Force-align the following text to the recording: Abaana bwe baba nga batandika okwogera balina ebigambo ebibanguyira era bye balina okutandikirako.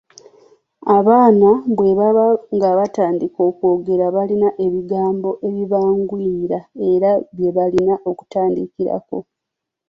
Abaana 0.97 1.49
bwe 1.75 1.91
baba 1.99 2.25
nga 2.55 2.69
batandika 2.77 3.39
okwogera 3.49 4.05
balina 4.15 4.49
ebigambo 4.65 5.29
ebibanguyira 5.47 6.59
era 6.91 7.09
bye 7.35 7.51
balina 7.57 7.93
okutandikirako. 8.09 9.17